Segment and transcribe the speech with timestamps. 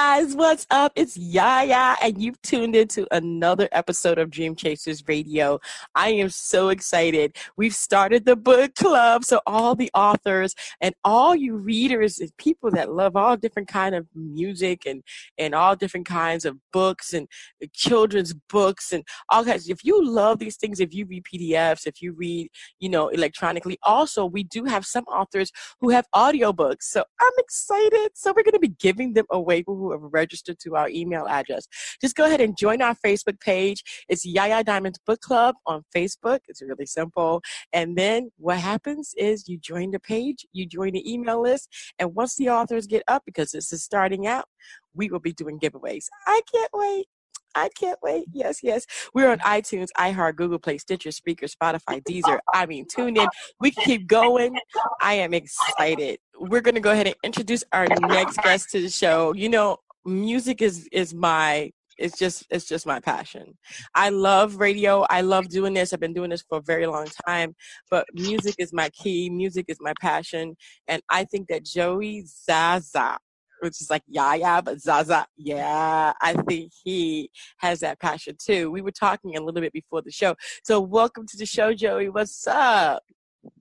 [0.00, 0.92] guys, what's up?
[0.94, 5.58] It's Yaya, and you've tuned into another episode of Dream Chasers Radio.
[5.92, 7.36] I am so excited.
[7.56, 12.70] We've started the book club, so all the authors and all you readers and people
[12.70, 15.02] that love all different kind of music and
[15.36, 17.26] and all different kinds of books and
[17.60, 19.68] uh, children's books and all kinds.
[19.68, 23.78] If you love these things, if you read PDFs, if you read, you know, electronically,
[23.82, 26.84] also we do have some authors who have audiobooks.
[26.84, 28.10] So I'm excited.
[28.14, 31.66] So we're going to be giving them away who have registered to our email address.
[32.00, 33.82] Just go ahead and join our Facebook page.
[34.08, 36.40] It's Yaya Diamonds Book Club on Facebook.
[36.48, 37.42] It's really simple.
[37.72, 42.14] And then what happens is you join the page, you join the email list, and
[42.14, 44.46] once the authors get up, because this is starting out,
[44.94, 46.06] we will be doing giveaways.
[46.26, 47.06] I can't wait.
[47.54, 48.26] I can't wait.
[48.32, 48.86] Yes, yes.
[49.14, 52.38] We're on iTunes, iHeart, Google Play, Stitcher, Spreaker, Spotify, Deezer.
[52.54, 53.28] I mean, tune in.
[53.58, 54.56] We can keep going.
[55.00, 56.18] I am excited.
[56.40, 59.34] We're going to go ahead and introduce our next guest to the show.
[59.34, 63.58] You know, music is is my it's just it's just my passion.
[63.94, 65.04] I love radio.
[65.10, 65.92] I love doing this.
[65.92, 67.54] I've been doing this for a very long time,
[67.90, 69.28] but music is my key.
[69.30, 73.18] Music is my passion, and I think that Joey Zaza
[73.60, 78.70] which is like Yaya, but Zaza, yeah, I think he has that passion too.
[78.70, 80.36] We were talking a little bit before the show.
[80.64, 82.08] So welcome to the show, Joey.
[82.08, 83.02] What's up?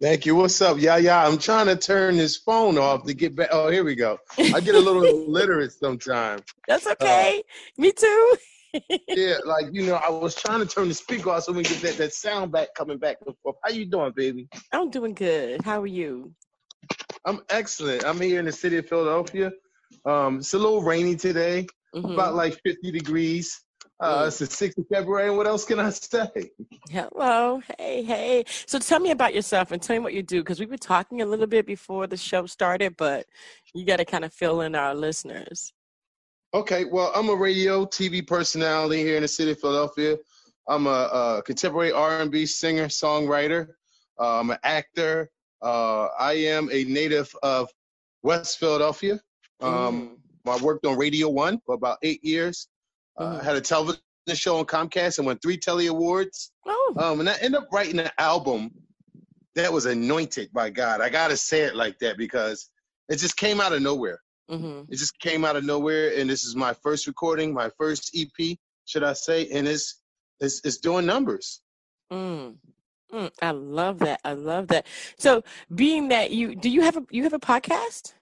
[0.01, 0.35] Thank you.
[0.35, 0.77] What's up?
[0.79, 1.25] Yeah, yeah.
[1.25, 3.49] I'm trying to turn this phone off to get back.
[3.51, 4.19] Oh, here we go.
[4.37, 6.43] I get a little illiterate sometimes.
[6.67, 7.39] That's uh, okay.
[7.39, 8.37] Uh, Me too.
[9.07, 11.81] yeah, like you know, I was trying to turn the speaker off so we get
[11.81, 13.55] that, that sound back coming back and forth.
[13.63, 14.47] How you doing, baby?
[14.71, 15.61] I'm doing good.
[15.63, 16.33] How are you?
[17.25, 18.05] I'm excellent.
[18.05, 19.51] I'm here in the city of Philadelphia.
[20.05, 22.11] Um, it's a little rainy today, mm-hmm.
[22.11, 23.61] about like 50 degrees.
[23.99, 25.27] Uh, it's the 6th of February.
[25.27, 26.51] and What else can I say?
[26.89, 27.61] Hello.
[27.79, 28.43] Hey, hey.
[28.67, 31.21] So tell me about yourself and tell me what you do because we were talking
[31.21, 33.25] a little bit before the show started, but
[33.73, 35.73] you got to kind of fill in our listeners.
[36.53, 36.85] Okay.
[36.85, 40.17] Well, I'm a radio, TV personality here in the city of Philadelphia.
[40.67, 40.89] I'm a,
[41.39, 43.69] a contemporary R&B singer, songwriter.
[44.19, 45.31] Uh, I'm an actor.
[45.61, 47.69] Uh, I am a native of
[48.21, 49.19] West Philadelphia.
[49.59, 50.59] Um, mm.
[50.59, 52.67] I worked on Radio One for about eight years.
[53.17, 53.43] Uh, mm.
[53.43, 54.01] had a television
[54.33, 56.51] show on Comcast and won three Telly Awards.
[56.65, 56.93] Oh.
[56.97, 58.71] Um, and I ended up writing an album
[59.55, 61.01] that was anointed by God.
[61.01, 62.69] I gotta say it like that because
[63.09, 64.19] it just came out of nowhere.
[64.49, 64.91] Mm-hmm.
[64.91, 68.57] It just came out of nowhere, and this is my first recording, my first EP,
[68.85, 69.49] should I say?
[69.49, 70.01] And it's
[70.39, 71.61] it's, it's doing numbers.
[72.11, 72.55] Mm.
[73.11, 74.19] Mm, I love that.
[74.23, 74.85] I love that.
[75.17, 78.13] So, being that you do you have a you have a podcast?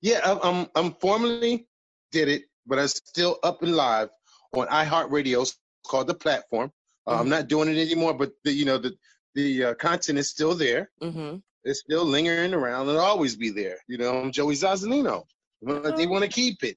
[0.00, 1.66] Yeah, I'm I'm formally
[2.10, 4.08] did it, but I'm still up and live
[4.54, 5.42] on iHeartRadio.
[5.42, 5.56] It's
[5.86, 6.72] called the platform.
[7.06, 7.20] Uh, mm-hmm.
[7.20, 8.94] I'm not doing it anymore, but the, you know the
[9.34, 10.90] the uh, content is still there.
[11.02, 11.36] Mm-hmm.
[11.64, 13.78] It's still lingering around and always be there.
[13.88, 15.24] You know, I'm Joey Zazalino.
[15.62, 16.76] They want to keep it.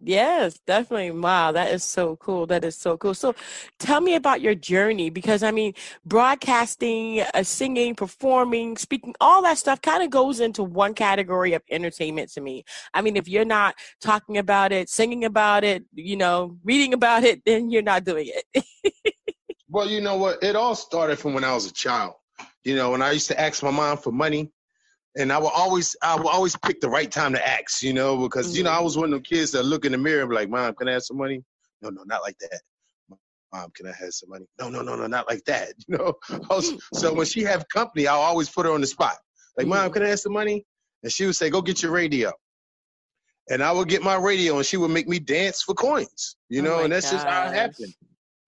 [0.00, 1.10] Yes, definitely.
[1.10, 2.46] Wow, that is so cool.
[2.46, 3.14] That is so cool.
[3.14, 3.34] So,
[3.80, 5.74] tell me about your journey because I mean,
[6.06, 11.62] broadcasting, uh, singing, performing, speaking, all that stuff kind of goes into one category of
[11.68, 12.64] entertainment to me.
[12.94, 17.24] I mean, if you're not talking about it, singing about it, you know, reading about
[17.24, 18.64] it, then you're not doing it.
[19.68, 20.42] well, you know what?
[20.44, 22.14] It all started from when I was a child.
[22.62, 24.52] You know, when I used to ask my mom for money
[25.18, 28.16] and I will always I will always pick the right time to ask, you know,
[28.16, 28.56] because mm-hmm.
[28.56, 28.84] you know I mm-hmm.
[28.84, 30.88] was one of them kids that look in the mirror and be like, "Mom, can
[30.88, 31.42] I have some money?"
[31.82, 32.60] No, no, not like that.
[33.52, 34.46] Mom, can I have some money?
[34.58, 35.72] No, no, no, no, not like that.
[35.88, 36.14] You know.
[36.50, 39.16] Was, so when she have company, I'll always put her on the spot.
[39.56, 39.74] Like, mm-hmm.
[39.74, 40.64] Mom, can I have some money?
[41.02, 42.32] And she would say, "Go get your radio."
[43.50, 46.36] And I would get my radio, and she would make me dance for coins.
[46.48, 47.14] You oh know, oh and that's gosh.
[47.14, 47.94] just how it happened.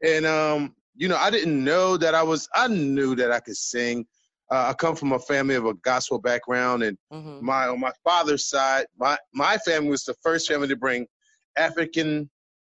[0.04, 2.48] And um, you know, I didn't know that I was.
[2.54, 4.06] I knew that I could sing
[4.50, 7.44] uh, I come from a family of a gospel background, and mm-hmm.
[7.44, 11.06] my on my father's side, my my family was the first family to bring
[11.56, 12.28] African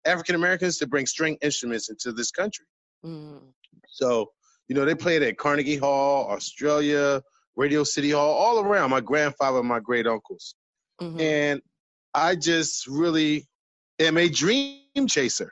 [0.05, 2.65] African Americans to bring string instruments into this country.
[3.05, 3.41] Mm.
[3.89, 4.31] So
[4.69, 7.21] you know they played at Carnegie Hall, Australia,
[7.57, 8.89] Radio City Hall, all around.
[8.89, 10.55] My grandfather, my great uncles,
[11.01, 11.19] mm-hmm.
[11.19, 11.61] and
[12.13, 13.47] I just really
[13.99, 15.51] am a dream chaser.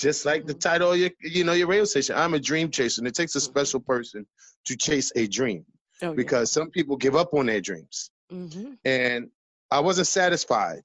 [0.00, 0.58] Just like the mm-hmm.
[0.60, 2.16] title of your, you know, your radio station.
[2.16, 3.52] I'm a dream chaser, and it takes a mm-hmm.
[3.52, 4.26] special person
[4.64, 5.64] to chase a dream.
[6.02, 8.10] Oh, because some people give up on their dreams.
[8.30, 8.38] yeah.
[8.38, 9.28] hmm And
[9.70, 10.84] I wasn't satisfied,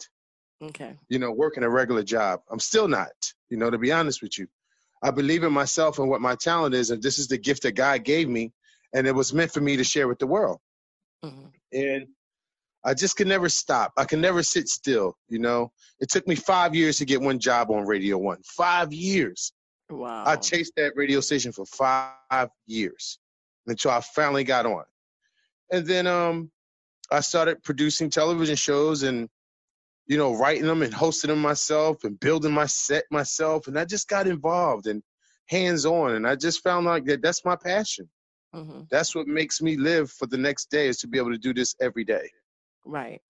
[0.62, 0.94] Okay.
[1.07, 2.41] you know, working a regular job.
[2.51, 3.15] I'm still not,
[3.50, 4.47] you know, to be honest with you.
[5.01, 7.71] I believe in myself and what my talent is, and this is the gift that
[7.73, 8.51] God gave me,
[8.94, 10.59] and it was meant for me to share with the world.
[11.23, 12.07] hmm And
[12.85, 13.93] I just could never stop.
[13.97, 15.71] I can never sit still, you know.
[15.99, 18.41] It took me five years to get one job on Radio One.
[18.45, 19.53] Five years.
[19.89, 20.23] Wow.
[20.25, 23.19] I chased that radio station for five years
[23.65, 24.83] until I finally got on.
[25.71, 26.51] And then um,
[27.11, 29.29] I started producing television shows and,
[30.05, 33.67] you know, writing them and hosting them myself and building my set myself.
[33.67, 35.01] And I just got involved and
[35.47, 36.11] hands on.
[36.15, 38.07] And I just found like that that's my passion.
[38.53, 41.39] hmm That's what makes me live for the next day is to be able to
[41.39, 42.29] do this every day.
[42.85, 43.21] Right.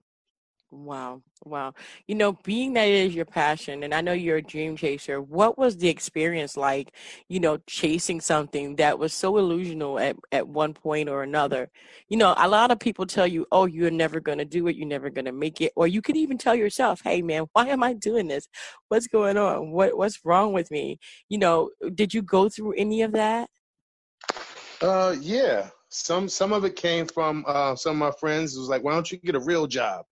[0.72, 1.22] Wow.
[1.46, 1.74] Wow.
[2.08, 5.22] You know, being that it is your passion, and I know you're a dream chaser,
[5.22, 6.94] what was the experience like,
[7.30, 11.70] you know, chasing something that was so illusional at, at one point or another?
[12.10, 14.76] You know, a lot of people tell you, oh, you're never going to do it,
[14.76, 15.72] you're never going to make it.
[15.76, 18.48] Or you could even tell yourself, hey, man, why am I doing this?
[18.90, 19.72] What's going on?
[19.72, 21.00] What What's wrong with me?
[21.30, 23.50] You know, did you go through any of that?
[24.82, 25.70] Uh, yeah.
[25.96, 28.56] Some some of it came from uh, some of my friends.
[28.56, 30.06] It was like, why don't you get a real job?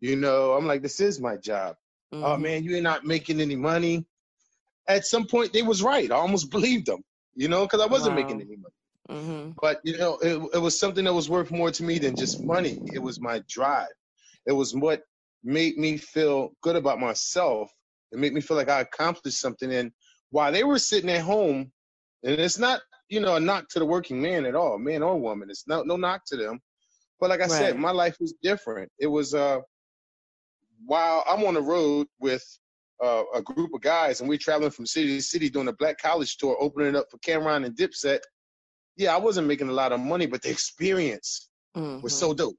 [0.00, 1.76] You know, I'm like, this is my job.
[2.22, 2.40] Oh Mhm.
[2.42, 4.04] man, you ain't not making any money.
[4.88, 6.10] At some point, they was right.
[6.10, 7.02] I almost believed them.
[7.34, 8.74] You know, because I wasn't making any money.
[9.08, 9.54] Mhm.
[9.60, 12.40] But you know, it, it was something that was worth more to me than just
[12.40, 12.82] money.
[12.92, 13.94] It was my drive.
[14.46, 15.02] It was what
[15.44, 17.70] made me feel good about myself.
[18.12, 19.72] It made me feel like I accomplished something.
[19.72, 19.92] And
[20.30, 21.72] while they were sitting at home,
[22.24, 25.18] and it's not, you know, a knock to the working man at all, man or
[25.20, 25.50] woman.
[25.50, 26.60] It's no no knock to them.
[27.18, 28.90] But like I said, my life was different.
[28.98, 29.58] It was uh
[30.86, 32.42] while I'm on the road with
[33.02, 35.98] uh, a group of guys and we're traveling from city to city doing a black
[35.98, 38.20] college tour, opening it up for Cam'ron and Dipset.
[38.96, 42.02] Yeah, I wasn't making a lot of money, but the experience Mhm.
[42.02, 42.56] was so dope.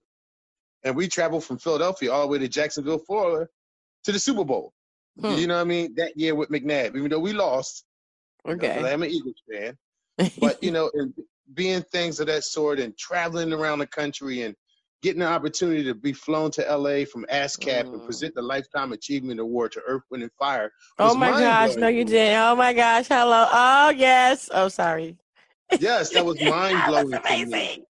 [0.83, 3.47] And we traveled from Philadelphia all the way to Jacksonville, Florida,
[4.03, 4.73] to the Super Bowl.
[5.19, 5.35] Hmm.
[5.37, 5.93] You know what I mean?
[5.95, 7.85] That year with McNabb, even though we lost.
[8.45, 8.91] you know, 'cause Okay.
[8.93, 9.77] I'm an Eagles fan.
[10.39, 11.13] But you know, and
[11.53, 14.55] being things of that sort and traveling around the country and
[15.01, 18.05] getting the opportunity to be flown to LA from ASCAP and Mm.
[18.05, 20.71] present the Lifetime Achievement Award to Earth, Wind, and Fire.
[20.99, 22.39] Oh my gosh, no, you didn't.
[22.39, 23.47] Oh my gosh, hello.
[23.51, 24.49] Oh yes.
[24.53, 25.17] Oh, sorry.
[25.79, 27.09] Yes, that was mind that blowing.
[27.11, 27.83] was amazing.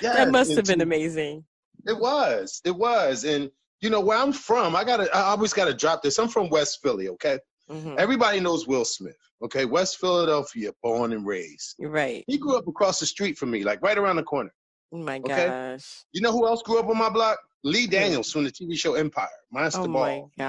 [0.00, 1.44] Yes, that must have been to- amazing.
[1.86, 2.60] It was.
[2.64, 3.24] It was.
[3.24, 3.50] And
[3.80, 6.18] you know where I'm from, I gotta I always gotta drop this.
[6.18, 7.38] I'm from West Philly, okay?
[7.72, 9.16] Hmm Everybody knows Will Smith.
[9.44, 11.74] Okay, West Philadelphia, born and raised.
[11.78, 12.24] You're right.
[12.28, 14.52] He grew up across the street from me, like right around the corner.
[14.92, 15.46] Oh my Okay.
[15.46, 16.04] gosh.
[16.12, 17.38] You know who else grew up on my block?
[17.64, 17.86] Lee?
[17.86, 20.30] Daniels from the TV show Empire, Monster Oh Ball.
[20.38, 20.44] my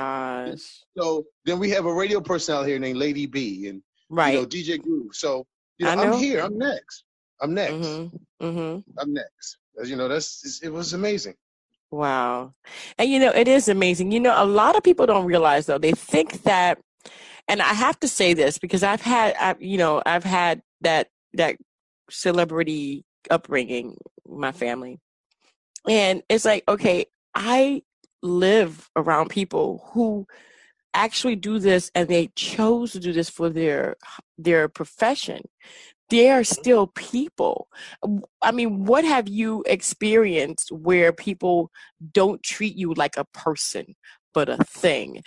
[0.50, 0.84] gosh.
[0.98, 4.34] So then we have a radio personality here named Lady B and Right.
[4.34, 5.16] you know DJ Groove.
[5.16, 5.46] So
[5.80, 6.04] you know, I know.
[6.04, 6.40] I'm here.
[6.40, 7.04] I'm next.
[7.42, 7.74] I'm next.
[7.74, 8.46] mm-hmm.
[8.46, 9.00] Mm-hmm.
[9.00, 9.58] I'm next.
[9.82, 11.36] As you know, that's it was amazing.
[11.92, 12.54] Wow.
[12.98, 14.12] And you know, it is amazing.
[14.12, 16.80] You know, a lot of people don't realize though, they think that
[17.48, 21.10] and I have to say this because I've had I've you know, I've had that
[21.34, 21.58] that
[22.10, 23.98] celebrity upbringing,
[24.28, 25.00] my family.
[25.88, 27.06] And it's like, okay,
[27.36, 27.84] I
[28.22, 30.26] live around people who
[30.94, 33.96] actually do this and they chose to do this for their
[34.38, 35.42] their profession.
[36.10, 37.68] They are still people.
[38.42, 41.72] I mean what have you experienced where people
[42.12, 43.96] don't treat you like a person
[44.34, 45.22] but a thing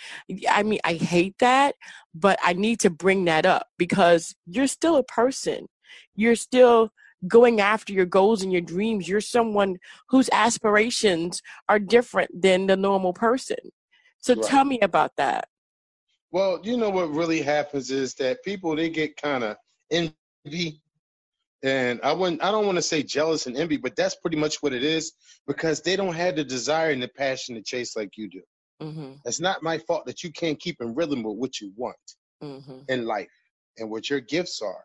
[0.49, 1.75] i mean i hate that
[2.13, 5.67] but i need to bring that up because you're still a person
[6.15, 6.91] you're still
[7.27, 9.77] going after your goals and your dreams you're someone
[10.09, 13.57] whose aspirations are different than the normal person
[14.19, 14.43] so Right.
[14.43, 15.47] tell me about that
[16.31, 19.55] Well, you know what really happens is that people they get kind of
[19.91, 20.81] envy,
[21.63, 22.43] and I wouldn't.
[22.43, 25.13] I don't want to say jealous and envy, but that's pretty much what it is
[25.47, 28.41] because they don't have the desire and the passion to chase like you do.
[28.81, 31.97] Hmm It's not my fault that you can't keep in rhythm with what you want
[32.41, 33.31] hmm in life
[33.77, 34.83] and what your gifts are.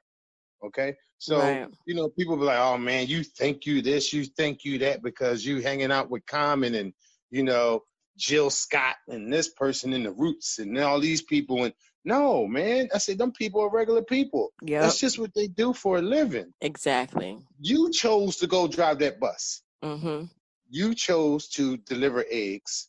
[0.64, 1.68] Okay, so Right.
[1.86, 5.02] you know people be like, "Oh man, you think you this, you think you that
[5.02, 6.92] because you hanging out with Common and
[7.30, 7.82] you know
[8.16, 12.88] Jill Scott and this person in the Roots and all these people." And no, man,
[12.94, 14.52] I said them people are regular people.
[14.62, 14.82] Yep.
[14.82, 16.52] That's just what they do for a living.
[16.60, 17.38] Exactly.
[17.60, 19.62] You chose to go drive that bus.
[19.84, 20.26] Mm-hmm.
[20.70, 22.88] You chose to deliver eggs.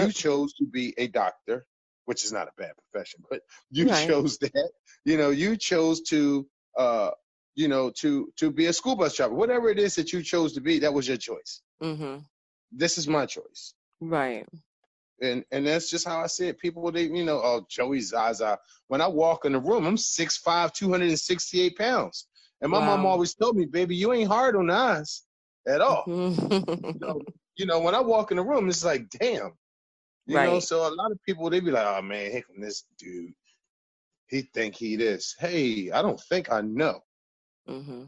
[0.00, 1.66] You chose to be a doctor,
[2.06, 3.40] which is not a bad profession, but
[3.70, 4.06] you Right.
[4.08, 4.70] chose that.
[5.04, 6.46] You know, you chose to,
[6.78, 7.10] uh,
[7.54, 9.34] you know, to to be a school bus driver.
[9.34, 11.62] Whatever it is that you chose to be, that was your choice.
[11.82, 12.18] Mm-hmm.
[12.72, 14.46] This is my choice, Right.
[15.22, 16.58] and and that's just how I see it.
[16.58, 18.58] People, they, you know, oh Joey Zaza.
[18.88, 22.26] When I walk in the room, I'm 6'5", 268 pounds,
[22.60, 25.22] and my mom always told me, "Baby, you ain't hard on us."
[25.68, 26.04] at all.
[26.06, 27.20] you, know,
[27.56, 29.52] you know, when I walk in the room, it's like, damn.
[30.26, 30.48] You right.
[30.48, 33.32] know, so a lot of people they be like, oh man, here come this dude.
[34.28, 35.36] He think he this.
[35.38, 37.00] Hey, I don't think I know.
[37.68, 38.04] Mm-hmm.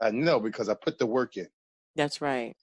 [0.00, 1.46] I know because I put the work in.
[1.94, 2.56] That's right.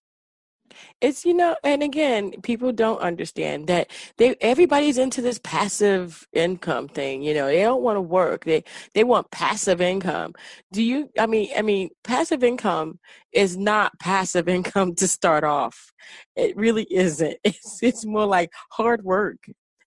[1.01, 6.87] It's you know, and again, people don't understand that they everybody's into this passive income
[6.87, 7.21] thing.
[7.23, 8.45] You know, they don't want to work.
[8.45, 10.33] They they want passive income.
[10.71, 11.09] Do you?
[11.17, 12.99] I mean, I mean, passive income
[13.33, 15.91] is not passive income to start off.
[16.35, 17.37] It really isn't.
[17.43, 19.37] It's it's more like hard work,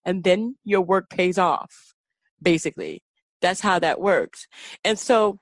[0.05, 1.93] and then your work pays off.
[2.41, 3.03] Basically,
[3.41, 4.47] that's how that works.
[4.83, 5.39] And so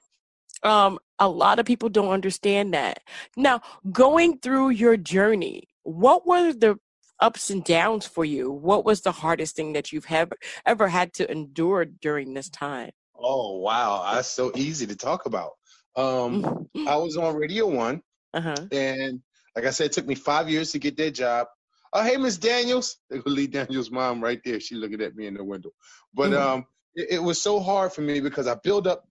[0.64, 3.02] um, a lot of people don't understand that.
[3.36, 6.78] Now, going through your journey, what were the
[7.20, 8.52] ups and downs for you?
[8.52, 12.92] What was the hardest thing that you've ever ever had to endure during this time?
[13.16, 15.52] Oh wow, that's so easy to talk about.
[15.96, 16.88] Um, mm-hmm.
[16.88, 18.02] I was on Radio One,
[18.34, 18.68] uh-huh.
[18.72, 19.22] and
[19.56, 21.48] like I said, it took me five years to get that job.
[21.94, 24.60] Oh, hey, Miss Daniels, Lee Daniels' mom, right there.
[24.60, 25.72] She looking at me in the window.
[26.14, 26.42] But mm-hmm.
[26.42, 26.66] um,
[26.96, 29.06] it, it, was so hard for me because I built up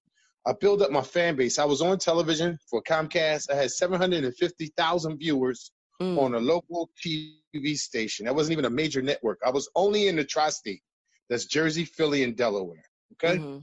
[0.46, 1.58] I built up my fan base.
[1.58, 3.50] I was on television for Comcast.
[3.50, 5.70] I had 750,000 viewers
[6.00, 6.18] mm.
[6.18, 8.26] on a local TV station.
[8.26, 9.38] That wasn't even a major network.
[9.44, 10.82] I was only in the tri-state.
[11.28, 12.82] That's Jersey, Philly, and Delaware.
[13.12, 13.38] Okay.
[13.38, 13.58] Mm-hmm.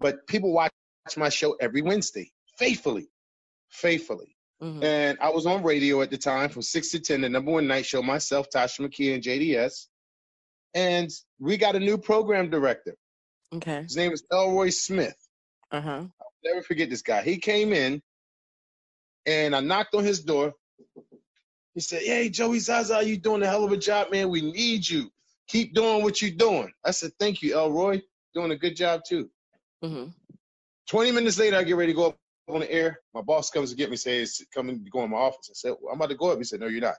[0.00, 0.72] But people watch
[1.16, 3.08] my show every Wednesday, faithfully,
[3.70, 4.36] faithfully.
[4.62, 4.82] Mm-hmm.
[4.82, 7.66] And I was on radio at the time from six to ten, the number one
[7.66, 8.02] night show.
[8.02, 9.86] Myself, Tasha McKee, and JDS.
[10.74, 12.96] And we got a new program director.
[13.54, 13.82] Okay.
[13.82, 15.16] His name is Elroy Smith.
[15.74, 16.04] Uh huh.
[16.20, 17.22] I'll never forget this guy.
[17.22, 18.00] He came in,
[19.26, 20.52] and I knocked on his door.
[21.74, 24.28] He said, "Hey, Joey Zaza, you doing a hell of a job, man.
[24.28, 25.10] We need you.
[25.48, 28.02] Keep doing what you're doing." I said, "Thank you, Elroy.
[28.34, 29.28] Doing a good job too."
[29.82, 30.10] Mm-hmm.
[30.88, 33.00] Twenty minutes later, I get ready to go up on the air.
[33.12, 35.74] My boss comes to get me, says, "Come and go in my office." I said,
[35.80, 36.94] well, "I'm about to go up." He said, "No, you're not."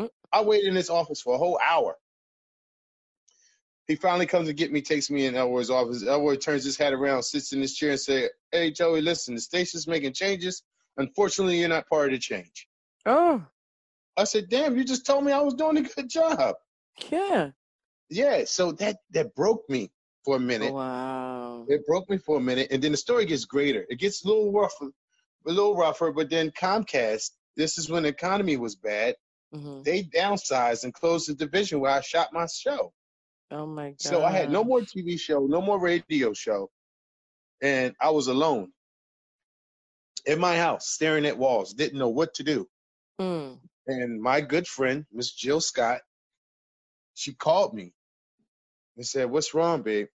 [0.00, 0.06] Mm-hmm.
[0.32, 1.94] I waited in this office for a whole hour.
[3.88, 6.02] He finally comes to get me, takes me in Elroy's office.
[6.02, 9.40] Elroy turns his hat around, sits in his chair, and say, "Hey, Joey, listen, the
[9.40, 10.62] station's making changes.
[10.98, 12.68] Unfortunately, you're not part of the change."
[13.06, 13.44] Oh.
[14.18, 16.56] I said, "Damn, you just told me I was doing a good job."
[17.10, 17.52] Yeah.
[18.10, 18.44] Yeah.
[18.44, 19.90] So that that broke me
[20.22, 20.74] for a minute.
[20.74, 21.64] Wow.
[21.68, 23.86] It broke me for a minute, and then the story gets greater.
[23.88, 24.90] It gets a little rougher,
[25.46, 26.12] a little rougher.
[26.12, 29.16] But then Comcast, this is when the economy was bad.
[29.54, 29.82] Mm-hmm.
[29.82, 32.92] They downsized and closed the division where I shot my show.
[33.50, 34.00] Oh my god.
[34.00, 36.70] So I had no more TV show, no more radio show.
[37.62, 38.70] And I was alone
[40.26, 42.68] in my house, staring at walls, didn't know what to do.
[43.20, 43.58] Mm.
[43.86, 46.00] And my good friend, Miss Jill Scott,
[47.14, 47.92] she called me
[48.96, 50.06] and said, What's wrong, babe?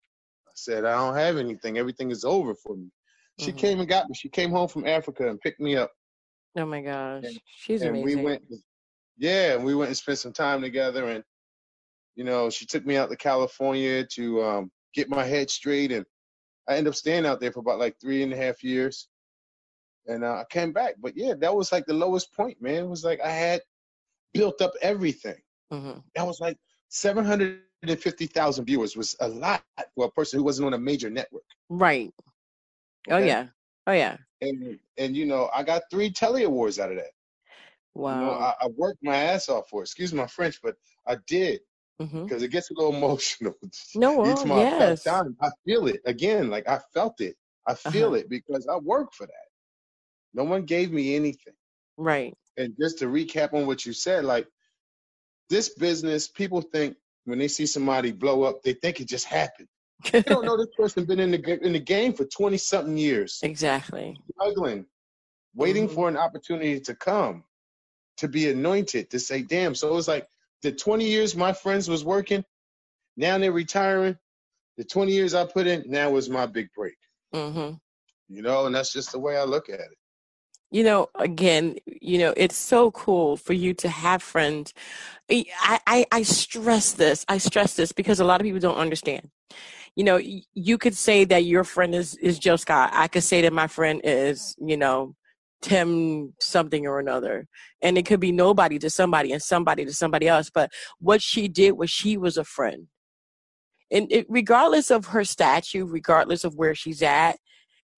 [0.47, 1.77] I said, I don't have anything.
[1.77, 2.89] Everything is over for me.
[3.39, 3.57] She mm-hmm.
[3.57, 4.15] came and got me.
[4.15, 5.91] She came home from Africa and picked me up.
[6.55, 7.23] Oh my gosh.
[7.25, 8.19] And, She's and amazing.
[8.19, 8.43] We went
[9.17, 11.23] yeah, we went and spent some time together and
[12.15, 16.05] you know, she took me out to California to um, get my head straight, and
[16.67, 19.07] I ended up staying out there for about like three and a half years.
[20.07, 22.83] And uh, I came back, but yeah, that was like the lowest point, man.
[22.83, 23.61] It was like I had
[24.33, 25.41] built up everything.
[25.71, 25.99] Mm-hmm.
[26.15, 26.57] That was like
[26.89, 29.63] seven hundred and fifty thousand viewers was a lot
[29.95, 31.43] for a person who wasn't on a major network.
[31.69, 32.11] Right.
[33.09, 33.45] Oh and, yeah.
[33.87, 34.17] Oh yeah.
[34.41, 37.11] And and you know, I got three Telly Awards out of that.
[37.95, 38.19] Wow.
[38.19, 39.85] You know, I, I, worked my ass off for it.
[39.85, 40.75] Excuse my French, but
[41.07, 41.59] I did
[41.99, 42.43] because mm-hmm.
[42.43, 43.53] it gets a little emotional.
[43.95, 45.07] No, Each time yes.
[45.07, 46.49] I, I feel it again.
[46.49, 47.35] Like I felt it.
[47.67, 48.17] I feel uh-huh.
[48.17, 49.47] it because I work for that.
[50.33, 51.53] No one gave me anything.
[51.97, 52.35] Right.
[52.57, 54.47] And just to recap on what you said, like
[55.49, 59.67] this business, people think when they see somebody blow up, they think it just happened.
[60.11, 63.39] they don't know this person been in the in the game for twenty something years.
[63.43, 64.17] Exactly.
[64.33, 64.85] Struggling,
[65.55, 65.95] waiting mm-hmm.
[65.95, 67.43] for an opportunity to come,
[68.17, 70.27] to be anointed, to say, "Damn!" So it's like
[70.63, 72.43] the 20 years my friends was working,
[73.15, 74.17] now they're retiring.
[74.77, 76.95] The 20 years I put in, now was my big break.
[77.35, 77.75] Mm-hmm.
[78.29, 79.97] You know, and that's just the way I look at it.
[80.71, 84.73] You know, again, you know, it's so cool for you to have friends.
[85.29, 87.23] I, I, I stress this.
[87.27, 89.29] I stress this because a lot of people don't understand.
[89.95, 92.89] You know, you could say that your friend is is joe Scott.
[92.91, 95.15] I could say that my friend is, you know,
[95.63, 97.47] Tim something or another.
[97.81, 100.51] And it could be nobody to somebody and somebody to somebody else.
[100.53, 102.87] But what she did was she was a friend.
[103.91, 107.37] And it, regardless of her statue, regardless of where she's at,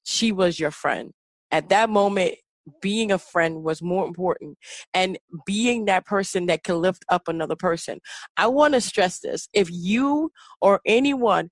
[0.04, 1.12] she was your friend.
[1.52, 2.36] At that moment,
[2.82, 4.58] being a friend was more important
[4.94, 8.00] and being that person that can lift up another person.
[8.38, 9.48] I want to stress this.
[9.54, 10.32] If you
[10.62, 11.50] or anyone,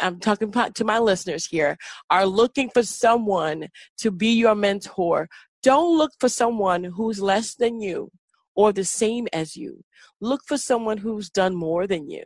[0.00, 1.76] I'm talking to my listeners here,
[2.10, 3.68] are looking for someone
[3.98, 5.28] to be your mentor,
[5.66, 8.08] don't look for someone who's less than you
[8.54, 9.82] or the same as you.
[10.20, 12.24] Look for someone who's done more than you.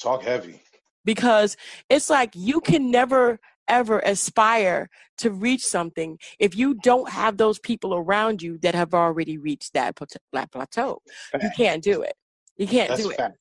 [0.00, 0.62] Talk heavy.
[1.04, 1.54] Because
[1.90, 3.38] it's like you can never
[3.68, 4.88] ever aspire
[5.18, 9.74] to reach something if you don't have those people around you that have already reached
[9.74, 9.94] that
[10.50, 11.02] plateau.
[11.42, 12.14] You can't do it.
[12.56, 13.18] You can't That's do it.
[13.18, 13.38] fact.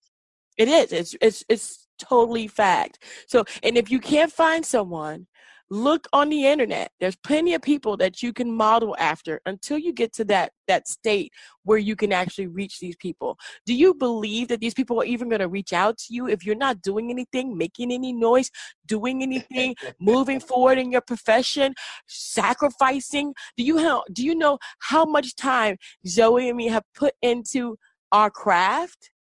[0.57, 0.91] It is.
[0.91, 3.01] It's it's it's totally fact.
[3.27, 5.27] So, and if you can't find someone,
[5.71, 6.91] look on the internet.
[6.99, 10.87] There's plenty of people that you can model after until you get to that that
[10.87, 11.31] state
[11.63, 13.37] where you can actually reach these people.
[13.65, 16.45] Do you believe that these people are even going to reach out to you if
[16.45, 18.51] you're not doing anything, making any noise,
[18.85, 21.73] doing anything, moving forward in your profession,
[22.05, 23.33] sacrificing?
[23.55, 27.77] Do you have, do you know how much time Zoe and me have put into
[28.11, 29.11] our craft?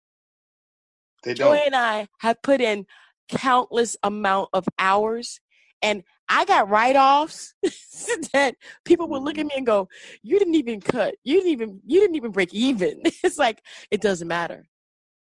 [1.22, 1.56] They don't.
[1.56, 2.86] Zoe and I have put in
[3.28, 5.40] countless amount of hours
[5.82, 7.54] and I got write-offs
[8.32, 9.88] that people would look at me and go,
[10.22, 11.16] You didn't even cut.
[11.24, 13.02] You didn't even you didn't even break even.
[13.24, 14.66] It's like it doesn't matter.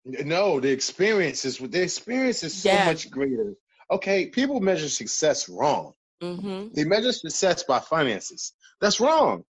[0.03, 2.85] No, the experience is the experience is so Yeah.
[2.85, 3.53] much greater.
[3.91, 5.93] Okay, people measure success wrong.
[6.23, 6.73] Mm-hmm.
[6.73, 8.53] They measure success by finances.
[8.81, 9.43] That's wrong.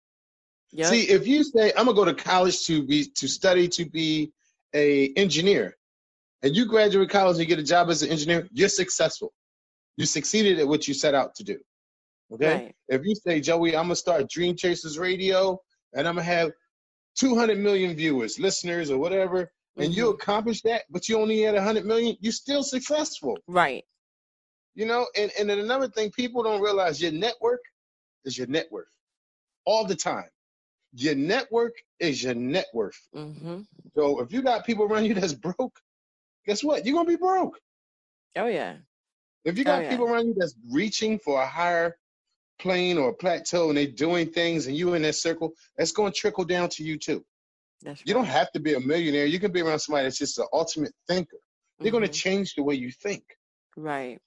[0.71, 0.87] Yep.
[0.87, 4.31] See, if you say I'm gonna go to college to be to study to be
[4.73, 5.77] a engineer,
[6.41, 9.31] and you graduate college and get a job as an engineer, you're successful.
[9.97, 11.59] You succeeded at what you set out to do.
[12.31, 12.53] Okay.
[12.53, 12.75] Right.
[12.87, 15.59] If you say, Joey, I'm gonna start Dream Chasers Radio,
[15.93, 16.51] and I'm gonna have
[17.19, 20.13] 200 million viewers, listeners, or whatever, and you Mhm.
[20.15, 23.37] accomplish that, but you only had 100 million, you're still successful.
[23.47, 23.83] Right.
[24.73, 27.61] You know, and, and then another thing people don't realize your network
[28.25, 28.87] is your net worth
[29.65, 30.29] all the time.
[30.93, 32.99] Your network is your net worth.
[33.15, 33.61] Mm-hmm.
[33.95, 35.79] So if you got people around you that's broke,
[36.47, 36.85] guess what?
[36.85, 37.59] You're gonna be broke.
[38.35, 38.77] Oh yeah.
[39.45, 39.89] If you Oh, got yeah.
[39.89, 41.97] people around you that's reaching for a higher
[42.59, 46.45] plane or plateau and they're doing things and you in that circle, that's gonna trickle
[46.45, 47.25] down to you too.
[47.81, 49.25] That's You don't have to be a millionaire.
[49.25, 51.37] You can be around somebody that's just an ultimate thinker.
[51.79, 52.13] They're gonna Mhm.
[52.13, 53.23] change the way you think.
[53.75, 54.19] Right.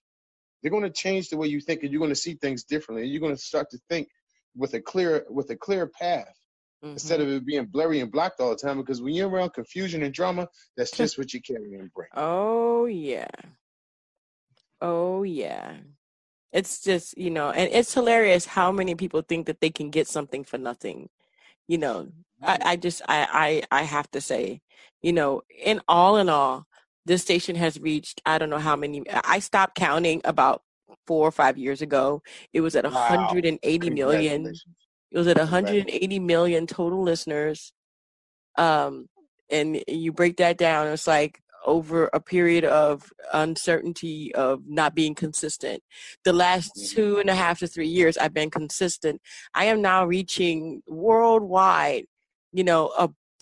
[0.62, 3.06] they're going to change the way you think and you're going to see things differently
[3.06, 4.08] you're going to start to think
[4.56, 6.34] with a clear with a clear path
[6.82, 7.22] instead Mhm.
[7.22, 10.12] of it being blurry and blocked all the time because when you're around confusion and
[10.12, 13.28] drama that's just what you carry and bring Oh yeah.
[14.80, 15.76] Oh yeah.
[16.52, 20.08] It's just, you know, and it's hilarious how many people think that they can get
[20.08, 21.10] something for nothing.
[21.68, 22.08] You know,
[22.42, 24.62] I, I just I, I I have to say,
[25.02, 26.66] you know, in all in all,
[27.06, 30.62] this station has reached I don't know how many I stopped counting about
[31.06, 32.22] four or five years ago.
[32.52, 32.92] It was at Wow.
[33.10, 34.46] 180 million.
[35.12, 37.72] It was at 180 million total listeners.
[38.56, 39.08] Um,
[39.50, 45.14] and you break that down, it's like over a period of uncertainty of not being
[45.14, 45.82] consistent.
[46.24, 46.90] The last Mhm.
[46.90, 49.20] two and a half to three years, I've been consistent.
[49.54, 52.06] I am now reaching worldwide,
[52.52, 52.92] you know,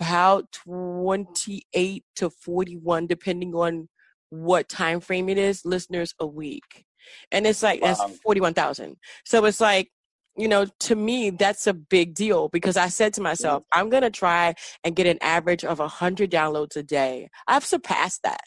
[0.00, 3.88] about 28 to 41, depending on
[4.30, 6.84] what time frame it is, listeners a week.
[7.30, 7.88] And it's like, Wow.
[7.88, 8.96] that's 41,000.
[9.24, 9.90] So it's like,
[10.36, 14.02] you know, to me, that's a big deal because I said to myself, I'm going
[14.02, 17.30] to try and get an average of 100 downloads a day.
[17.46, 18.40] I've surpassed that.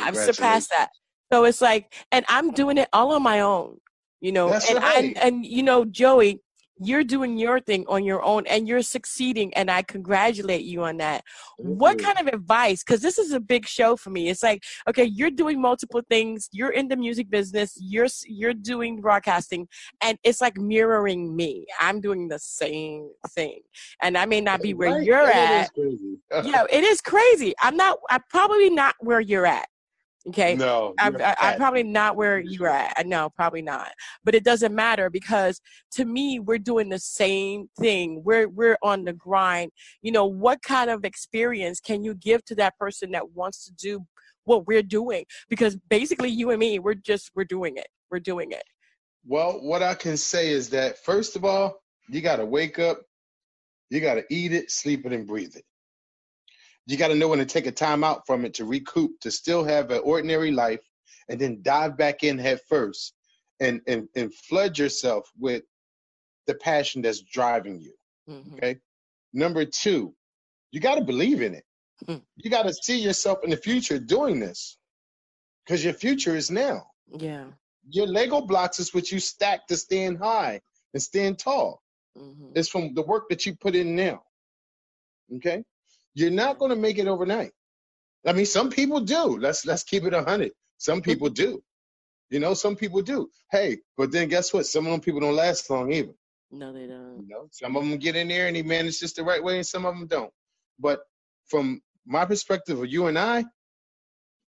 [0.00, 0.90] I've surpassed that.
[1.30, 3.78] So it's like, and I'm doing it all on my own,
[4.20, 5.16] you know, That's and right.
[5.16, 6.40] I, and you know, Joey,
[6.80, 10.98] you're doing your thing on your own and you're succeeding and I congratulate you on
[10.98, 11.24] that.
[11.58, 12.82] What kind of advice?
[12.84, 14.28] Because this is a big show for me.
[14.28, 16.48] It's like, okay, you're doing multiple things.
[16.52, 17.76] You're in the music business.
[17.80, 19.68] You're you're doing broadcasting,
[20.00, 21.66] and it's like mirroring me.
[21.80, 23.60] I'm doing the same thing,
[24.02, 25.04] and I may not be where Right?
[25.04, 25.70] you're at.
[26.44, 27.54] Yeah, it is crazy.
[27.60, 27.98] I'm not.
[28.10, 29.68] I'm probably not where you're at.
[30.26, 30.56] Okay.
[30.56, 33.06] no I'm, I- I'm probably not where you're at.
[33.06, 33.92] No, probably not.
[34.24, 35.60] But it doesn't matter because
[35.92, 38.22] to me, we're doing the same thing.
[38.24, 39.70] We're we're on the grind.
[40.02, 43.72] You know, what kind of experience can you give to that person that wants to
[43.72, 44.06] do
[44.44, 45.24] what we're doing?
[45.48, 47.88] Because basically, you and me, we're just we're doing it.
[48.10, 48.64] We're doing it.
[49.26, 53.02] well what i can say is that first of all you got to wake up
[53.90, 55.64] you got to eat it sleep it and breathe it
[56.88, 59.30] you got to know when to take a time out from it to recoup to
[59.30, 60.80] still have an ordinary life
[61.28, 63.14] and then dive back in head first
[63.60, 65.62] and and, and flood yourself with
[66.46, 67.94] the passion that's driving you
[68.28, 68.54] Mhm.
[68.54, 68.76] okay
[69.32, 70.14] number two
[70.72, 71.64] you got to believe in it
[72.06, 72.18] Hmm.
[72.36, 74.78] you got to see yourself in the future doing this
[75.64, 76.86] because your future is now
[77.18, 77.50] Yeah.
[77.90, 80.60] your lego blocks is what you stack to stand high
[80.94, 81.82] and stand tall
[82.16, 84.22] hmm it's from the work that you put in now.
[85.36, 85.62] Okay?
[86.14, 87.52] You're not going to make it overnight.
[88.26, 89.38] I mean, some people do.
[89.38, 90.52] Let's let's keep it hundred.
[90.78, 91.10] Some mm-hmm.
[91.10, 91.62] people do.
[92.30, 93.30] You know, some people do.
[93.50, 94.66] Hey, but then guess what?
[94.66, 96.12] Some of them people don't last long either.
[96.50, 97.20] No, they don't.
[97.22, 99.56] You know, some of them get in there and they manage this the right way,
[99.56, 100.32] and some of them don't.
[100.78, 101.00] But
[101.46, 103.44] from my perspective of you and I,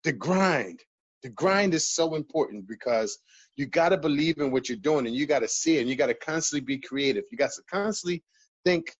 [0.04, 0.80] the grind,
[1.22, 1.34] the mm-hmm.
[1.34, 3.18] grind is so important because
[3.56, 5.88] you got to believe in what you're doing and you got to see it and
[5.88, 7.24] you got to constantly be creative.
[7.30, 8.22] You got to constantly
[8.64, 8.92] think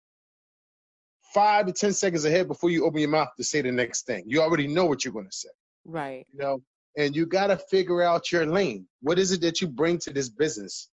[1.33, 4.25] five to 10 seconds ahead before you open your mouth to say the next thing.
[4.27, 5.49] You already know what you're going to say.
[5.85, 6.27] Right.
[6.33, 6.63] You know,
[6.97, 8.87] and you got to figure out your lane.
[9.01, 10.89] What is it that you bring to this business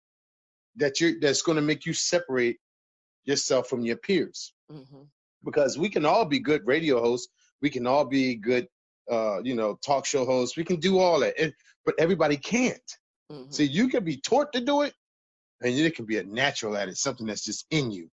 [0.75, 2.57] that you that's going to make you separate
[3.25, 4.53] yourself from your peers?
[4.71, 5.03] Mm-hmm.
[5.43, 8.67] Because we can all be good radio hosts, we can all be good,
[9.09, 10.57] uh, you know, talk show hosts.
[10.57, 11.53] We can do all that, and,
[11.85, 12.81] but everybody can't.
[13.31, 13.51] Mm-hmm.
[13.51, 14.93] See, you can be taught to do it,
[15.61, 18.09] and you can be a natural at it, something that's just in you.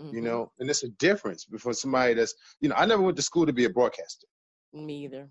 [0.00, 0.14] Mm-hmm.
[0.16, 3.22] You know, and it's a difference before somebody that's, you know, I never went to
[3.22, 4.26] school to be a broadcaster,
[4.72, 5.30] Me either.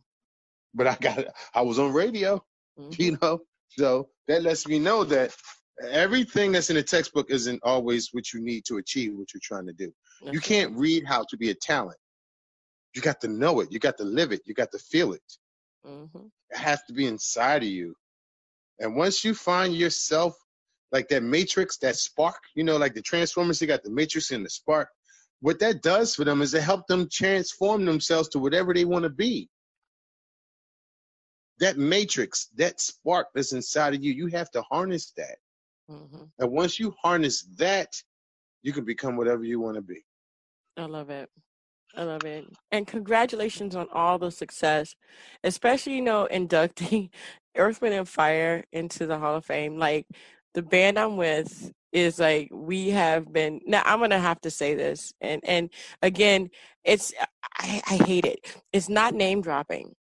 [0.74, 2.44] but I got, I was on radio.
[2.80, 3.00] Mhm.
[3.00, 5.36] you know so that lets me know that
[5.90, 9.66] everything that's in the textbook isn't always what you need to achieve what you're trying
[9.68, 9.92] to do
[10.32, 11.98] you can't read how to be a talent
[12.96, 15.30] you got to know it you got to live it you got to feel it
[15.86, 16.32] Mhm.
[16.50, 17.96] it has to be inside of you
[18.80, 20.36] and once you find yourself
[20.94, 24.46] like that matrix that spark you know like the transformers they got the matrix and
[24.46, 24.88] the spark
[25.42, 29.04] what that does for them is it helps them transform themselves to whatever they want
[29.04, 29.50] to be
[31.60, 35.38] that matrix that spark that's inside of you you have to harness that
[35.90, 36.32] Mhm.
[36.40, 37.92] and once you harness that
[38.62, 40.06] you can become whatever you want to be
[40.78, 41.30] I love it.
[41.96, 42.46] I love it.
[42.72, 44.96] And congratulations on all the success,
[45.44, 47.12] especially, you know, inducting
[47.56, 49.78] Earth Wind and Fire into the Hall of Fame.
[49.78, 50.08] Like,
[50.54, 54.76] the band I'm with is like, we have been, now I'm to have to say
[54.76, 55.14] this.
[55.22, 55.70] And, and
[56.02, 56.50] again,
[56.84, 57.26] it's, uh,
[57.58, 58.62] I, I hate it.
[58.72, 59.96] It's not name dropping.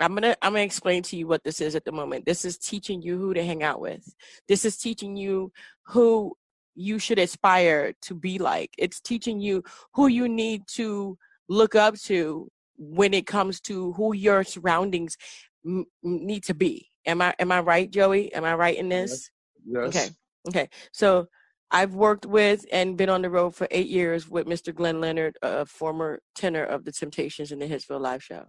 [0.00, 2.24] I'm gonna I'm gonna explain to you what this is at the moment.
[2.24, 4.02] This is teaching you who to hang out with.
[4.48, 5.52] This is teaching you
[5.86, 6.34] who
[6.74, 8.70] you should aspire to be like.
[8.78, 9.62] It's teaching you
[9.94, 15.18] who you need to look up to when it comes to who your surroundings
[15.66, 16.88] m- need to be.
[17.04, 18.32] Am I am I right, Joey?
[18.32, 19.30] Am I right in this?
[19.66, 20.08] Yes Okay.
[20.48, 20.68] Okay.
[20.92, 21.26] So
[21.70, 24.74] I've worked with and been on the road for eight years with Mr.
[24.74, 28.46] Glenn Leonard, a former tenor of the Temptations in the Hitsville Live Show.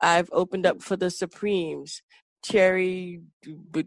[0.00, 2.02] I've opened up for the Supremes,
[2.44, 3.22] Cherry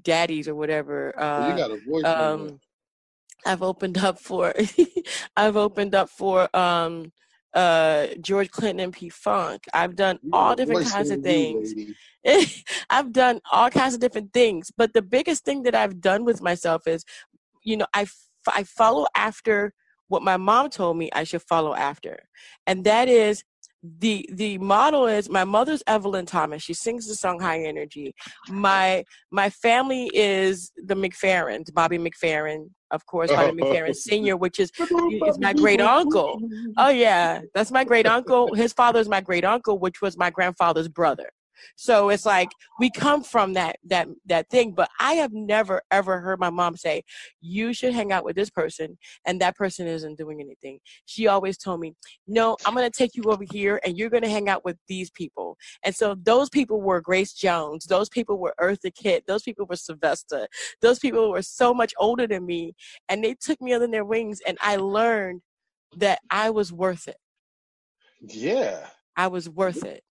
[0.04, 1.14] Daddies or whatever.
[1.16, 2.60] Well, you Uh, got a voice um.
[3.46, 4.54] I've opened up for
[5.38, 7.14] I've opened up for um
[7.54, 9.66] uh George Clinton and P Funk.
[9.74, 11.74] I've done You all different kinds of things.
[12.90, 16.42] I've done all kinds of different things, but the biggest thing that I've done with
[16.42, 17.06] myself is,
[17.64, 19.74] you know, I, f- I follow after
[20.10, 22.28] what my mom told me I should follow after,
[22.68, 23.44] and that is
[23.82, 26.62] the the model is my mother's Evelyn Thomas.
[26.62, 28.14] She sings the song High Energy.
[28.50, 34.72] My my family is the McFerrins, Bobby McFerrin, of course, Bobby McFerrin Senior, which is
[34.80, 36.40] is my great uncle.
[36.78, 38.54] Oh yeah, that's my great uncle.
[38.54, 41.30] His father is my great uncle, which was my grandfather's brother.
[41.76, 44.74] So it's like we come from that that that thing.
[44.74, 47.04] But I have never ever heard my mom say,
[47.42, 50.80] "You should hang out with this person," and that person isn't doing anything.
[51.06, 51.94] She always told me,
[52.28, 55.58] "No, I'm gonna take you over here, and you're gonna hang out with these people."
[55.84, 57.86] And so those people were Grace Jones.
[57.86, 59.26] Those people were Eartha Kitt.
[59.28, 60.48] Those people were Sylvester.
[60.82, 62.74] Those people were so much older than me,
[63.10, 65.42] and they took me under their wings, and I learned
[65.98, 67.18] that I was worth it.
[68.22, 70.04] yeah I was worth it.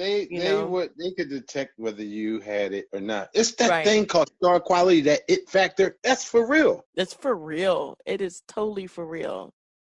[0.00, 0.66] They You they know?
[0.66, 3.84] would they could detect whether you had it or not it's that Right.
[3.86, 7.80] thing called star quality that it factor that's for real That's for real.
[8.06, 9.38] It is totally for real.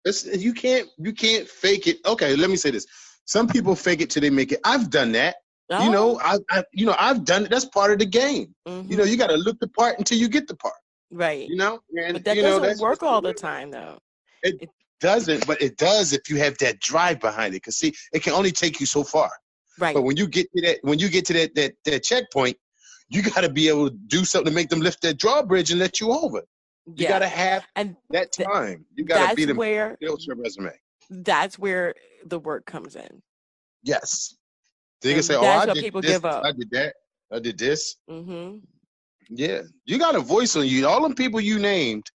[0.05, 1.97] It's, you can't you can't fake it.
[2.05, 2.85] Okay, let me say this.
[3.25, 4.59] Some people fake it till they make it.
[4.63, 5.35] I've done that.
[5.69, 7.49] You know, I, I you know I've done it.
[7.51, 8.55] That's part of the game.
[8.67, 8.89] Mhm.
[8.89, 10.79] You know, you got to look the part until you get the part.
[11.11, 11.45] right.
[11.49, 11.73] You know,
[12.05, 13.97] and But that you doesn't that's work all the time, though.
[14.43, 14.69] It
[15.01, 17.63] doesn't, but it does if you have that drive behind it.
[17.63, 19.29] Cause see, it can only take you so far.
[19.79, 19.93] Right.
[19.93, 22.57] But when you get to that, when you get to that that that checkpoint,
[23.09, 25.79] you got to be able to do something to make them lift that drawbridge and
[25.79, 26.43] let you over.
[26.85, 27.09] You yeah.
[27.09, 28.85] got to have and that th- time.
[28.95, 30.71] You got to be the where build your resume.
[31.09, 31.93] that's where
[32.25, 33.21] the work comes in.
[33.83, 34.35] Yes.
[35.01, 36.43] They can say, "Oh, I did people this, give up.
[36.43, 36.93] I did that.
[37.31, 38.57] I did this." Mm-hmm.
[39.29, 40.87] Yeah, you got a voice on you.
[40.87, 42.05] All them people you named,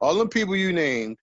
[0.00, 1.16] all them people you named,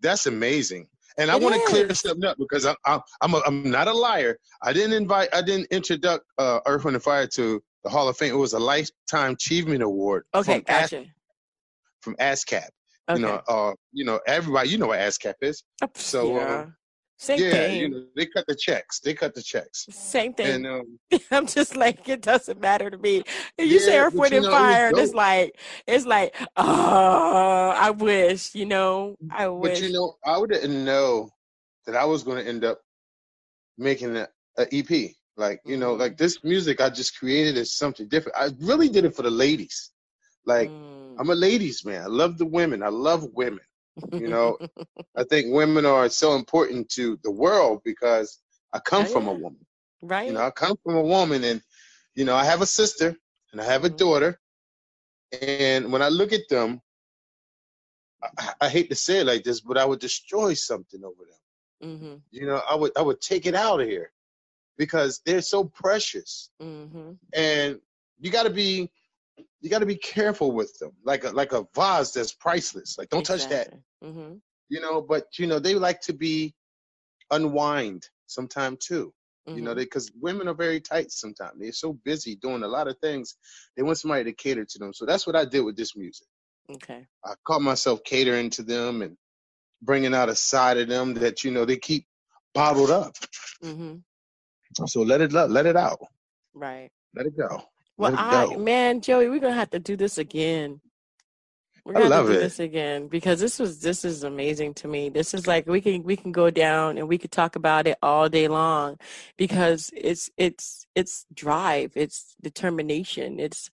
[0.00, 0.88] that's amazing.
[1.18, 3.92] And I want to clear something up because I'm I'm I'm, a, I'm not a
[3.92, 4.38] liar.
[4.62, 8.16] I didn't invite, I didn't introduce uh, Earth Wind and Fire to the Hall of
[8.16, 8.32] Fame.
[8.32, 10.94] It was a lifetime achievement award Okay, from AS,
[12.00, 12.68] from ASCAP.
[13.10, 13.20] Okay.
[13.20, 14.68] You know, uh, you know everybody.
[14.68, 15.64] You know what ASCAP is.
[15.94, 16.66] So, uh, yeah.
[17.20, 17.80] Same yeah, thing.
[17.80, 19.00] you know, they cut the checks.
[19.00, 19.86] They cut the checks.
[19.90, 20.64] Same thing.
[20.64, 20.98] And um,
[21.32, 23.24] I'm just like, it doesn't matter to me.
[23.58, 25.58] You say Yeah, Earth, but Wind, you and know, it was Fire, and it's like,
[25.86, 29.80] it's like, oh, I wish, you know, I wish.
[29.80, 31.30] but you know, I didn't know
[31.86, 32.80] that I was going to end up
[33.76, 34.28] making a,
[34.58, 35.10] a EP.
[35.36, 35.98] Like, you know, Mhm.
[35.98, 38.36] like this music I just created is something different.
[38.38, 39.90] I really did it for the ladies.
[40.46, 41.16] Like, Mm.
[41.20, 42.02] I'm a ladies man.
[42.02, 42.82] I love the women.
[42.82, 43.60] I love women.
[44.16, 44.58] You know,
[45.16, 48.40] I think women are so important to the world because
[48.72, 49.66] I come Oh, from a woman.
[50.02, 50.26] right?
[50.28, 51.62] You know, I come from a woman, and
[52.14, 53.16] you know, I have a sister
[53.52, 53.96] and I have a Mhm.
[53.98, 54.40] daughter.
[55.40, 56.80] And when I look at them,
[58.38, 61.38] I, I hate to say it like this, but I would destroy something over them.
[61.82, 62.16] mm-hmm.
[62.30, 64.12] You know, I would I would take it out of here
[64.76, 67.12] because they're so precious, Mm-hmm.
[67.34, 67.80] and
[68.20, 68.90] you got to be
[69.60, 72.98] you got to be careful with them, like a like a vase that's priceless.
[72.98, 73.68] Like don't touch that.
[74.04, 74.34] Mm-hmm.
[74.68, 76.54] You know, but you know they like to be
[77.30, 79.12] unwind sometime too.
[79.46, 79.78] You know, Mm-hmm.
[79.78, 81.54] because women are very tight sometimes.
[81.58, 83.36] They're so busy doing a lot of things.
[83.76, 84.92] They want somebody to cater to them.
[84.92, 86.26] So that's what I did with this music.
[86.74, 87.06] okay.
[87.24, 89.16] I caught myself catering to them and
[89.80, 92.04] bringing out a side of them that you know they keep
[92.52, 93.14] bottled up.
[93.64, 93.96] Mm-hmm.
[94.86, 96.00] So let it let it out.
[96.52, 96.90] Right.
[97.14, 97.62] Let it go.
[97.96, 100.80] Well, I man, Joey, we're gonna have to do this again.
[101.88, 102.40] We're I gonna have love do it.
[102.40, 105.08] this again because this was this is amazing to me.
[105.08, 107.96] This is like we can we can go down and we could talk about it
[108.02, 108.98] all day long
[109.38, 113.70] because it's it's it's drive, it's determination, it's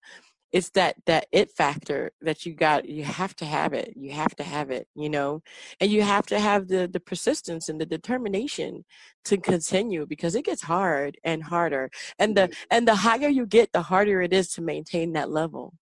[0.54, 4.34] it's that that it factor that you got you have to have it you have
[4.38, 5.44] to have it you know
[5.82, 8.86] and you have to have the the persistence and the determination
[9.26, 13.74] to continue because it gets hard and harder and the and the higher you get
[13.74, 15.74] the harder it is to maintain that level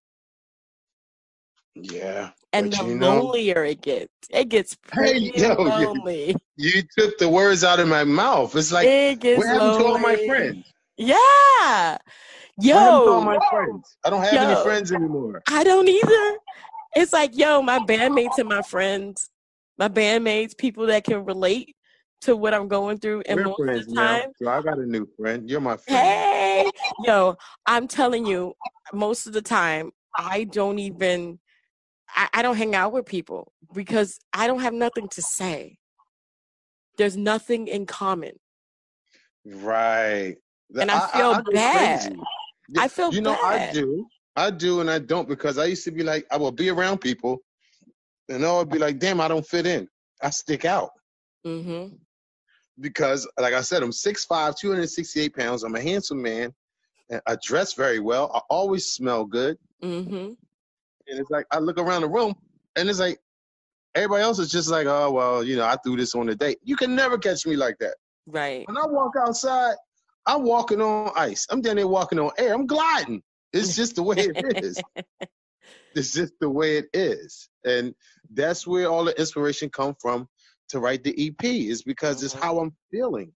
[1.74, 2.30] Yeah.
[2.52, 7.18] and the you know- lonelier it gets it gets Hey, yo, you- lonely You took
[7.18, 8.54] the words out of my mouth.
[8.54, 10.64] It's like it gets what happened to all my friends?
[10.96, 11.98] yeah
[12.56, 13.96] What to all yo my friends?
[14.04, 15.42] I don't have any friends anymore.
[15.50, 16.36] I don't either.
[16.96, 19.28] It's like, yo, my bandmates and my friends,
[19.78, 21.74] my bandmates, people that can relate
[22.20, 23.24] to what I'm going through.
[23.26, 24.18] And We're most of friends the now.
[24.20, 25.50] time, So I got a new friend.
[25.50, 25.98] You're my friend.
[26.06, 26.70] hey,
[27.04, 28.54] yo, I'm telling you,
[28.92, 31.40] most of the time, I don't even,
[32.14, 35.78] I, I don't hang out with people because I don't have nothing to say.
[36.96, 38.32] There's nothing in common.
[39.44, 40.36] Right.
[40.78, 42.16] And I feel go bad.
[42.78, 44.06] I feel You know, I do.
[44.36, 46.98] I do and I don't because I used to be like, I will be around
[46.98, 47.38] people
[48.28, 49.88] and I would be like, damn, I don't fit in.
[50.22, 50.90] I stick out
[51.46, 51.94] Mm-hmm.
[52.80, 55.62] because, like I said, I'm 6'5, 268 pounds.
[55.62, 56.54] I'm a handsome man.
[57.10, 58.30] And I dress very well.
[58.34, 59.58] I always smell good.
[59.82, 60.32] Mm-hmm.
[61.08, 62.34] And it's like, I look around the room
[62.76, 63.18] and it's like,
[63.94, 66.58] everybody else is just like, oh, well, you know, I threw this on a date.
[66.62, 67.94] You can never catch me like that.
[68.26, 68.66] Right.
[68.66, 69.74] When I walk outside,
[70.26, 71.46] I'm walking on ice.
[71.50, 72.54] I'm down there walking on air.
[72.54, 73.22] I'm gliding.
[73.52, 74.82] It's just the way it is.
[75.94, 77.48] it's just the way it is.
[77.64, 77.94] And
[78.32, 80.26] that's where all the inspiration come from
[80.70, 82.40] to write the EP is because it's Mhm.
[82.40, 83.32] how I'm feeling.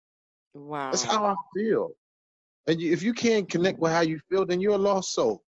[0.55, 0.91] Wow.
[0.91, 1.91] That's how I feel.
[2.67, 5.43] And if you can't connect with how you feel, then you're a lost soul.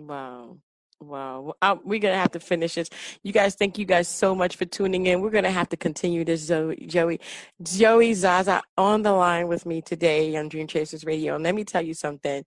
[0.00, 0.56] Wow.
[1.00, 1.54] Wow.
[1.62, 2.88] We're going to have to finish this.
[3.22, 5.20] You guys, thank you guys so much for tuning in.
[5.20, 7.20] We're going to have to continue this, Zoe, Joey.
[7.62, 11.34] Joey Zaza on the line with me today on Dream Chasers Radio.
[11.34, 12.44] And let me tell you something.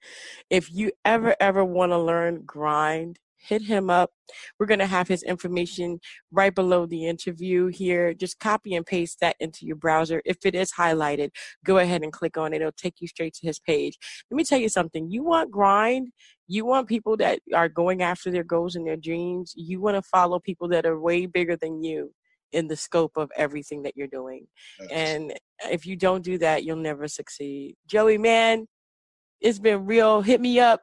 [0.49, 4.11] If you ever, ever want to learn grind, hit him up.
[4.59, 5.99] We're going to have his information
[6.31, 8.13] right below the interview here.
[8.13, 10.21] Just copy and paste that into your browser.
[10.25, 11.31] If it is highlighted,
[11.65, 12.61] go ahead and click on it.
[12.61, 13.97] It'll take you straight to his page.
[14.31, 15.09] Let me tell you something.
[15.11, 16.09] You want grind?
[16.47, 19.53] You want people that are going after their goals and their dreams.
[19.55, 22.11] You want to follow people that are way bigger than you
[22.51, 24.47] in the scope of everything that you're doing.
[24.91, 25.31] And
[25.63, 27.75] uh, if you don't do that, you'll never succeed.
[27.87, 28.67] Joey, man,
[29.41, 30.21] it's been real.
[30.21, 30.81] Hit me up.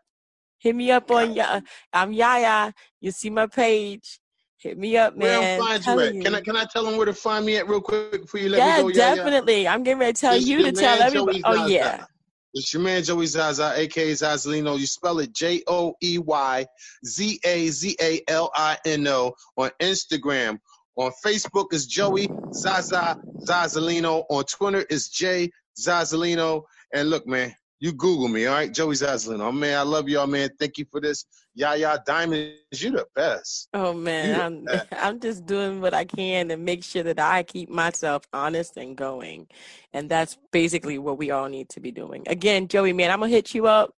[0.60, 1.60] Hit me up on ya.
[1.92, 2.72] I'm Yaya.
[3.00, 4.20] You see my page.
[4.58, 5.58] Hit me up, where man.
[5.58, 6.24] I'm find you Telling at?
[6.24, 8.50] Can I can I tell them where to find me at real quick before you
[8.50, 8.88] let yeah, me go?
[8.88, 9.66] Yeah, definitely.
[9.66, 11.40] I'm getting ready to tell It's you to tell everybody.
[11.44, 12.04] Oh yeah.
[12.52, 14.78] It's your man Joey Zaza, aka Zazalino.
[14.78, 16.66] You spell it J O E Y
[17.06, 20.58] Z A Z A L I N O on Instagram.
[20.96, 23.18] On Facebook is Joey Zaza
[23.48, 24.24] Zazalino.
[24.28, 26.64] On Twitter is J Zazalino.
[26.92, 28.72] And look, man, you Google me, all right?
[28.72, 29.40] Joey Zazalino.
[29.40, 30.50] Oh, man, I love y'all, man.
[30.58, 31.24] Thank you for this.
[31.54, 33.68] Yaya Diamond, you the best.
[33.74, 34.84] Oh man, I'm Yeah.
[34.92, 38.96] I'm just doing what I can to make sure that I keep myself honest and
[38.96, 39.48] going.
[39.92, 42.22] And that's basically what we all need to be doing.
[42.28, 43.94] Again, Joey man, I'm gonna hit you up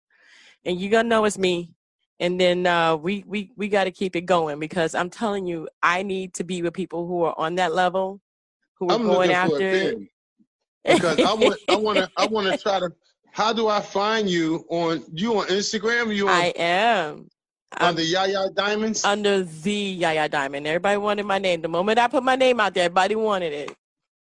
[0.65, 1.75] and you're gonna know it's me.
[2.21, 6.03] And then uh, we we we gotta keep it going because I'm telling you, I
[6.03, 8.21] need to be with people who are on that level,
[8.79, 9.95] who are I'm going after for a it.
[9.95, 10.09] thing
[10.85, 12.93] because I want I want to I want to try to.
[13.33, 16.15] How do I find you on you on Instagram?
[16.15, 17.15] You on, I am.
[17.15, 17.29] Um,
[17.81, 19.05] I'm Yaya Diamonds?
[19.05, 20.67] under the Yaya Diamond.
[20.67, 21.63] Everybody wanted my name.
[21.63, 23.75] The moment I put my name out there, everybody wanted it.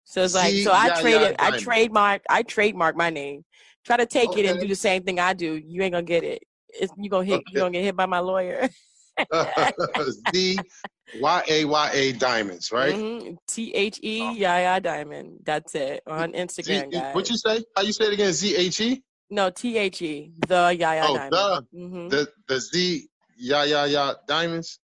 [0.06, 3.46] So it's like, so I Yaya traded, I trademark, I trademark my name.
[3.86, 5.54] Try to take it and do the same thing I do.
[5.54, 6.42] You ain't gonna get it.
[6.70, 7.36] It's, you gonna hit.
[7.36, 7.44] Okay.
[7.52, 8.68] You gonna get hit by my lawyer.
[9.30, 10.66] the
[11.14, 12.96] Y A Y A Diamonds, right?
[12.96, 13.38] Mhm.
[13.48, 15.40] T H E Yaya Diamond.
[15.44, 17.16] That's it on Z- Instagram, guys.
[17.16, 17.64] what you say?
[17.76, 18.34] How you say it again?
[18.34, 19.04] Z H E?
[19.30, 20.32] No, T H E.
[20.48, 21.68] The Yaya Oh, Diamond.
[21.72, 24.80] hmm The the Z Ya Ya Ya Diamonds.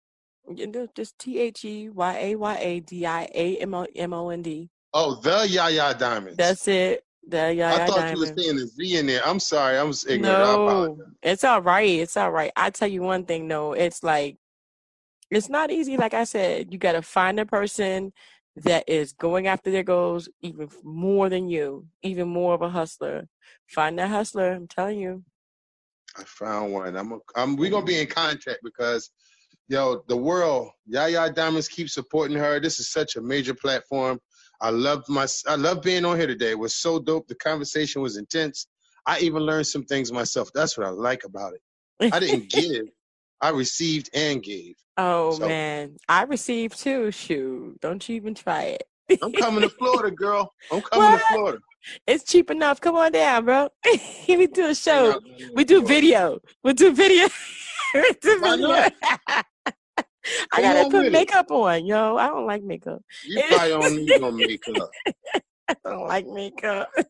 [0.96, 4.30] Just T H E Y A Y A D I A M O M O
[4.30, 4.70] N D.
[4.94, 6.38] Oh, the Ya Ya Diamonds.
[6.38, 7.04] That's it.
[7.28, 9.22] The Yaya I thought you were saying the Z in there.
[9.26, 10.40] I'm sorry, I was ignorant.
[10.40, 11.88] No, it's all right.
[11.88, 12.52] It's all right.
[12.56, 14.38] I tell you one thing though, it's like
[15.32, 15.98] it's not easy.
[15.98, 18.14] Like I said, you got to find a person
[18.56, 23.28] that is going after their goals even more than you, even more of a hustler.
[23.68, 24.52] Find that hustler.
[24.52, 25.24] I'm telling you.
[26.18, 26.96] I found one.
[26.98, 28.02] I'm, a, I'm we're gonna be mm-hmm.
[28.02, 29.12] in contact because
[29.68, 32.60] yo, the world, Yaya Diamonds keep supporting her.
[32.60, 34.20] This is such a major platform.
[34.60, 36.52] I love my I love being on here today.
[36.52, 37.28] It was so dope.
[37.28, 38.68] The conversation was intense.
[39.06, 40.50] I even learned some things myself.
[40.54, 42.14] That's what I like about it.
[42.14, 42.88] I didn't give.
[43.42, 44.76] I received and gave.
[44.98, 47.12] oh So- man, I received too.
[47.12, 48.84] Shoot, don't you even try it.
[49.24, 50.54] I'm coming to Florida, girl.
[50.72, 51.18] I'm coming What?
[51.20, 51.58] to Florida.
[52.06, 52.80] It's cheap enough.
[52.82, 53.70] Come on down, bro.
[54.28, 55.20] we do a show.
[55.54, 56.40] We do video.
[56.64, 57.28] We do video.
[57.96, 58.90] we do video.
[60.52, 62.18] I gotta put makeup on, yo.
[62.18, 63.02] I don't like makeup.
[63.26, 64.90] You probably don't need no makeup.
[65.70, 66.90] I don't like makeup.
[66.98, 67.04] You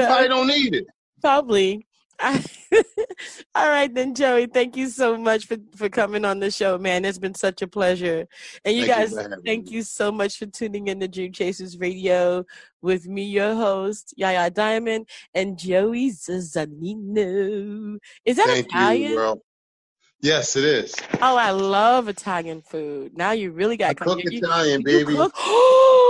[0.00, 0.06] Yeah.
[0.06, 0.86] probably don't need it.
[1.20, 1.86] Probably.
[3.54, 4.46] All right then, Joey.
[4.46, 7.04] Thank you so much for, for coming on the show, man.
[7.04, 8.26] It's been such a pleasure.
[8.64, 11.78] And you Thank guys, having thank you so much for tuning in to Dream Chasers
[11.78, 12.44] Radio
[12.80, 17.98] with me, your host, Yaya Diamond, and Joey Zazalino.
[18.24, 19.10] Is that Thank Italian?
[19.10, 19.42] you, girl.
[20.20, 20.94] Yes, it is.
[21.20, 23.16] Oh, I love Italian food.
[23.16, 24.06] Now you really got to come.
[24.08, 25.14] cook You- you- Italian, you baby.
[25.16, 26.01] cook- oh!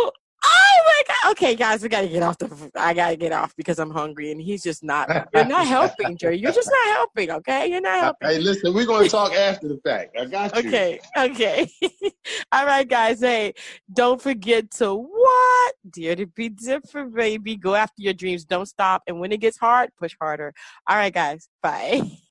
[1.33, 2.71] Okay, guys, we gotta get off the.
[2.77, 5.09] I gotta get off because I'm hungry, and he's just not.
[5.35, 6.37] You're not helping, Joey.
[6.37, 7.31] You're just not helping.
[7.31, 8.29] Okay, you're not helping.
[8.29, 10.14] Hey, listen, we're going to talk after the fact.
[10.18, 10.68] I got you.
[10.68, 11.71] Okay, okay.
[12.53, 13.21] All right, guys.
[13.21, 13.55] Hey,
[13.90, 15.75] don't forget to what?
[15.90, 17.57] Dare to be different, baby.
[17.57, 18.45] Go after your dreams.
[18.45, 19.03] Don't stop.
[19.07, 20.53] And when it gets hard, push harder.
[20.87, 21.49] All right, guys.
[21.62, 22.03] Bye.